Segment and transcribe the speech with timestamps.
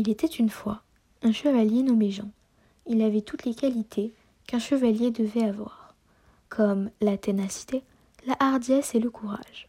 [0.00, 0.82] Il était une fois
[1.22, 2.30] un chevalier nommé Jean.
[2.86, 4.12] Il avait toutes les qualités
[4.46, 5.92] qu'un chevalier devait avoir,
[6.48, 7.82] comme la ténacité,
[8.24, 9.68] la hardiesse et le courage.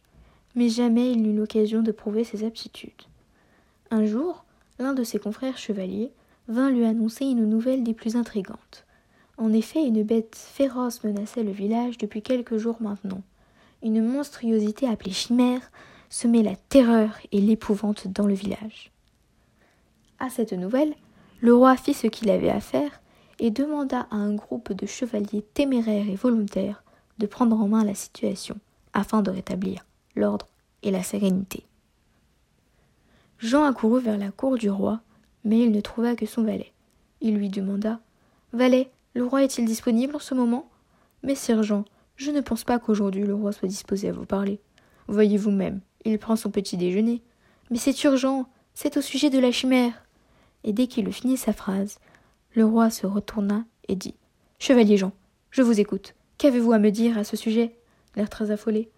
[0.54, 3.02] Mais jamais il n'eut l'occasion de prouver ses aptitudes.
[3.90, 4.44] Un jour,
[4.78, 6.12] l'un de ses confrères chevaliers
[6.46, 8.84] vint lui annoncer une nouvelle des plus intrigantes.
[9.36, 13.22] En effet, une bête féroce menaçait le village depuis quelques jours maintenant.
[13.82, 15.72] Une monstruosité appelée chimère
[16.08, 18.92] semait la terreur et l'épouvante dans le village.
[20.20, 20.94] À cette nouvelle,
[21.40, 23.00] le roi fit ce qu'il avait à faire
[23.38, 26.84] et demanda à un groupe de chevaliers téméraires et volontaires
[27.16, 28.58] de prendre en main la situation
[28.92, 30.46] afin de rétablir l'ordre
[30.82, 31.64] et la sérénité.
[33.38, 35.00] Jean accourut vers la cour du roi,
[35.44, 36.70] mais il ne trouva que son valet.
[37.22, 38.00] Il lui demanda
[38.52, 40.68] Valet, le roi est-il disponible en ce moment?
[41.22, 44.60] Mais sire Jean, je ne pense pas qu'aujourd'hui le roi soit disposé à vous parler.
[45.08, 47.22] Voyez vous-même, il prend son petit déjeuner.
[47.70, 49.94] Mais c'est urgent, c'est au sujet de la chimère
[50.64, 51.98] et dès qu'il eut fini sa phrase,
[52.52, 54.14] le roi se retourna et dit
[54.58, 55.12] Chevalier Jean,
[55.50, 56.14] je vous écoute.
[56.38, 57.76] Qu'avez-vous à me dire à ce sujet?
[58.16, 58.90] L'air très affolé.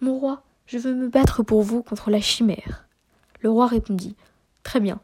[0.00, 2.88] Mon roi, je veux me battre pour vous contre la chimère.
[3.40, 4.16] Le roi répondit
[4.62, 5.00] Très bien,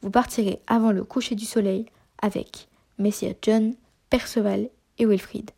[0.00, 1.86] vous partirez avant le coucher du soleil
[2.20, 2.68] avec
[2.98, 3.74] messieurs John,
[4.10, 5.50] Perceval et Wilfrid.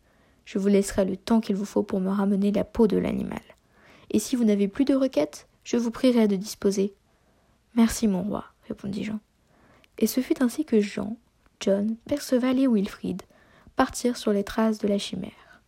[0.44, 3.42] Je vous laisserai le temps qu'il vous faut pour me ramener la peau de l'animal.
[4.10, 6.94] Et si vous n'avez plus de requêtes, je vous prierai de disposer.
[7.74, 9.18] Merci, mon roi, répondit Jean.
[9.98, 11.16] Et ce fut ainsi que Jean,
[11.60, 13.22] John, Perceval et Wilfrid
[13.76, 15.62] partirent sur les traces de la chimère.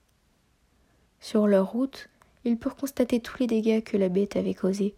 [1.21, 2.09] Sur leur route,
[2.45, 4.95] ils purent constater tous les dégâts que la bête avait causés.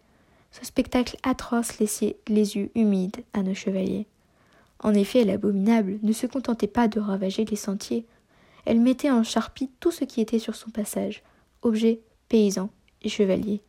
[0.51, 4.07] Ce spectacle atroce laissait les yeux humides à nos chevaliers.
[4.81, 8.07] En effet, l'abominable ne se contentait pas de ravager les sentiers,
[8.65, 11.23] elle mettait en charpie tout ce qui était sur son passage,
[11.63, 12.71] objets, paysans
[13.03, 13.63] et chevaliers.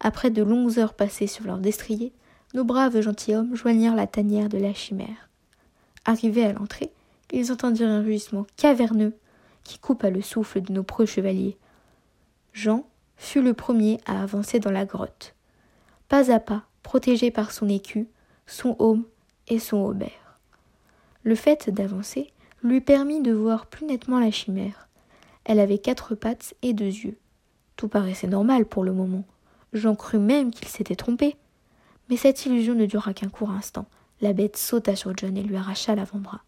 [0.00, 2.12] Après de longues heures passées sur leur destrier,
[2.54, 5.28] nos braves gentilshommes joignirent la tanière de la chimère.
[6.04, 6.92] Arrivés à l'entrée,
[7.32, 9.14] ils entendirent un rugissement caverneux
[9.64, 11.56] qui coupa le souffle de nos preux chevaliers.
[12.52, 15.34] Jean fut le premier à avancer dans la grotte.
[16.08, 18.06] Pas à pas, protégé par son écu,
[18.46, 19.04] son aume
[19.48, 20.38] et son aubert.
[21.24, 22.30] Le fait d'avancer
[22.62, 24.88] lui permit de voir plus nettement la chimère.
[25.44, 27.18] Elle avait quatre pattes et deux yeux.
[27.76, 29.24] Tout paraissait normal pour le moment.
[29.72, 31.36] Jean crut même qu'il s'était trompé.
[32.08, 33.86] Mais cette illusion ne dura qu'un court instant.
[34.20, 36.42] La bête sauta sur John et lui arracha l'avant-bras.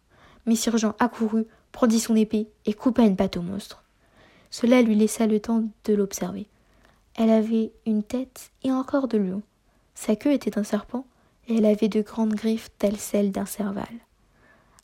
[0.45, 3.83] Messire Jean accourut, prendit son épée et coupa une patte au monstre.
[4.49, 6.47] Cela lui laissa le temps de l'observer.
[7.15, 9.41] Elle avait une tête et un corps de lion.
[9.95, 11.05] Sa queue était un serpent
[11.47, 13.85] et elle avait de grandes griffes telles celles d'un serval.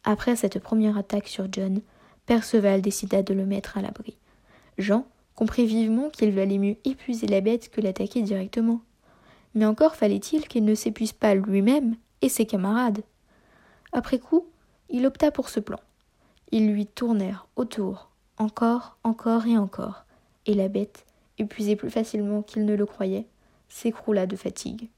[0.03, 1.81] Après cette première attaque sur John,
[2.25, 4.17] Perceval décida de le mettre à l'abri.
[4.77, 5.05] Jean
[5.35, 8.81] comprit vivement qu'il valait mieux épuiser la bête que l'attaquer directement
[9.55, 13.03] mais encore fallait-il qu'il ne s'épuise pas lui-même et ses camarades.
[13.91, 14.47] Après coup,
[14.89, 15.79] il opta pour ce plan.
[16.51, 20.05] Ils lui tournèrent autour, encore, encore et encore,
[20.45, 21.05] et la bête,
[21.37, 23.27] épuisée plus facilement qu'il ne le croyait,
[23.69, 24.89] s'écroula de fatigue.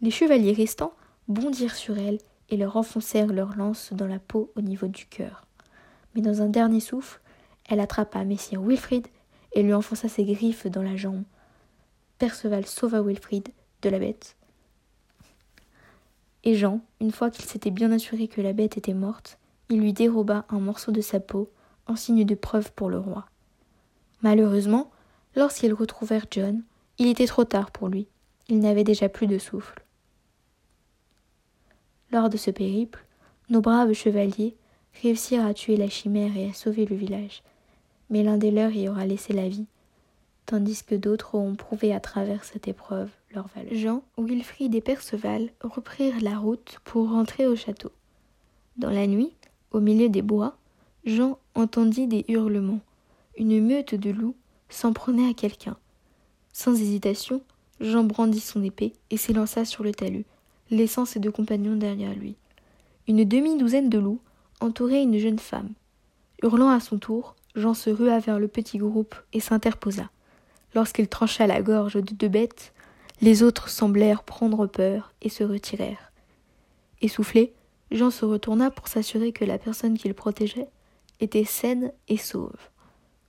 [0.00, 0.92] Les chevaliers restants
[1.28, 2.18] bondirent sur elle
[2.50, 5.44] et leur enfoncèrent leurs lances dans la peau au niveau du cœur.
[6.14, 7.20] Mais dans un dernier souffle,
[7.68, 9.06] elle attrapa Messire Wilfrid
[9.52, 11.22] et lui enfonça ses griffes dans la jambe.
[12.18, 13.48] Perceval sauva Wilfrid
[13.82, 14.36] de la bête.
[16.44, 19.92] Et Jean, une fois qu'il s'était bien assuré que la bête était morte, il lui
[19.92, 21.50] déroba un morceau de sa peau
[21.86, 23.26] en signe de preuve pour le roi.
[24.22, 24.90] Malheureusement,
[25.36, 26.62] lorsqu'ils retrouvèrent John,
[26.98, 28.08] il était trop tard pour lui.
[28.48, 29.84] Il n'avait déjà plus de souffle.
[32.10, 33.04] Lors de ce périple,
[33.50, 34.56] nos braves chevaliers
[35.02, 37.42] réussirent à tuer la chimère et à sauver le village,
[38.10, 39.66] mais l'un des leurs y aura laissé la vie,
[40.46, 43.48] tandis que d'autres ont prouvé à travers cette épreuve leur.
[43.72, 47.90] Jean, Wilfrid et Perceval reprirent la route pour rentrer au château.
[48.76, 49.32] Dans la nuit,
[49.70, 50.56] au milieu des bois,
[51.04, 52.80] Jean entendit des hurlements.
[53.36, 54.36] Une meute de loups
[54.68, 55.76] s'en prenait à quelqu'un.
[56.52, 57.42] Sans hésitation,
[57.80, 60.24] Jean brandit son épée et s'élança sur le talus,
[60.70, 62.36] laissant ses deux compagnons derrière lui.
[63.06, 64.20] Une demi-douzaine de loups
[64.60, 65.72] entouraient une jeune femme.
[66.42, 70.10] Hurlant à son tour, Jean se rua vers le petit groupe et s'interposa.
[70.74, 72.72] Lorsqu'il trancha la gorge de deux bêtes,
[73.20, 76.12] les autres semblèrent prendre peur et se retirèrent.
[77.00, 77.52] Essoufflé,
[77.90, 80.68] Jean se retourna pour s'assurer que la personne qu'il protégeait
[81.20, 82.70] était saine et sauve.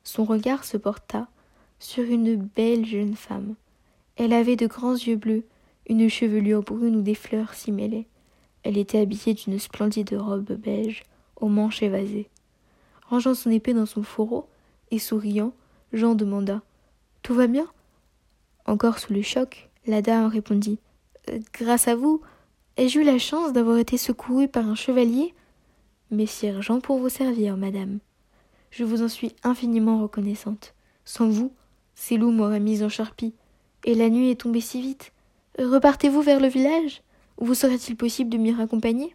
[0.03, 1.27] Son regard se porta
[1.79, 3.55] sur une belle jeune femme.
[4.15, 5.45] Elle avait de grands yeux bleus,
[5.87, 8.07] une chevelure brune où des fleurs s'y mêlaient.
[8.63, 11.03] Elle était habillée d'une splendide robe beige,
[11.37, 12.29] aux manches évasées.
[13.07, 14.47] Rangeant son épée dans son fourreau
[14.91, 15.53] et souriant,
[15.93, 16.61] Jean demanda
[17.21, 17.67] tout va bien?
[18.65, 20.79] Encore sous le choc, la dame répondit
[21.29, 22.21] euh, Grâce à vous,
[22.79, 25.33] Ai-je eu la chance d'avoir été secouru par un chevalier?
[26.11, 27.99] Messire Jean pour vous servir, madame.
[28.71, 30.73] Je vous en suis infiniment reconnaissante.
[31.03, 31.51] Sans vous,
[31.93, 33.33] ces loups m'auraient mise en charpie,
[33.83, 35.11] et la nuit est tombée si vite.
[35.57, 37.01] Repartez-vous vers le village?
[37.37, 39.13] Vous serait-il possible de m'y raccompagner?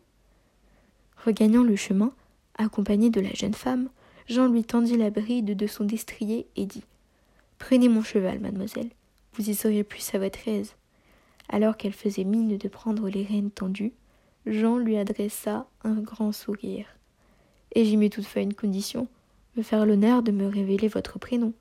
[1.24, 2.12] Regagnant le chemin,
[2.58, 3.88] accompagné de la jeune femme,
[4.28, 6.84] Jean lui tendit la bride de son destrier et dit
[7.58, 8.90] Prenez mon cheval, mademoiselle,
[9.34, 10.74] vous y seriez plus à votre aise.
[11.48, 13.92] Alors qu'elle faisait mine de prendre les rênes tendues,
[14.46, 16.86] Jean lui adressa un grand sourire.
[17.74, 19.08] Et j'y mets toutefois une condition,
[19.56, 21.52] me faire l'honneur de me révéler votre prénom.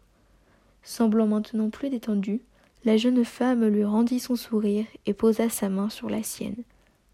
[0.83, 2.41] Semblant maintenant plus détendue,
[2.85, 6.63] la jeune femme lui rendit son sourire et posa sa main sur la sienne.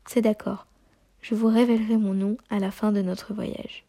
[0.05, 0.65] C'est d'accord,
[1.21, 3.85] je vous révélerai mon nom à la fin de notre voyage.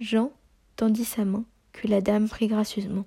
[0.00, 0.32] Jean
[0.76, 3.06] tendit sa main, que la dame prit gracieusement.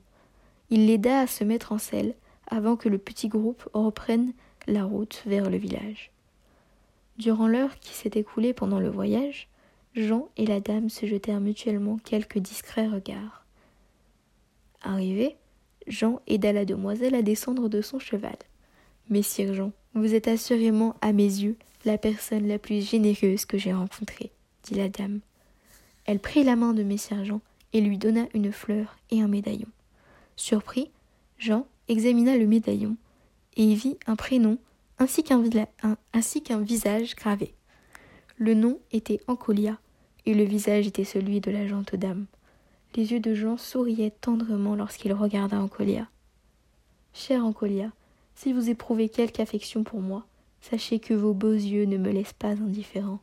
[0.70, 2.16] Il l'aida à se mettre en selle
[2.48, 4.34] avant que le petit groupe reprenne
[4.68, 6.12] la route vers le village.
[7.18, 9.48] Durant l'heure qui s'est écoulée pendant le voyage,
[9.96, 13.46] Jean et la dame se jetèrent mutuellement quelques discrets regards.
[14.84, 15.36] Arrivé,
[15.88, 18.38] Jean aida la demoiselle à descendre de son cheval.
[19.10, 23.74] Messire Jean, vous êtes assurément, à mes yeux, la personne la plus généreuse que j'ai
[23.74, 24.32] rencontrée,
[24.64, 25.22] dit la dame.
[26.06, 27.42] Elle prit la main de Messire Jean
[27.74, 29.68] et lui donna une fleur et un médaillon.
[30.36, 30.92] Surpris,
[31.40, 32.98] Jean examina le médaillon
[33.56, 34.58] et y vit un prénom
[35.00, 37.54] ainsi qu'un, visage gravé.
[38.38, 39.78] Le nom était Ancolia
[40.26, 42.26] et le visage était celui de la jante dame.
[42.96, 46.08] Les yeux de Jean souriaient tendrement lorsqu'il regarda Ancolia.
[47.14, 47.92] Chère Ancolia,
[48.36, 50.26] si vous éprouvez quelque affection pour moi,
[50.62, 53.20] sachez que vos beaux yeux ne me laissent pas indifférent.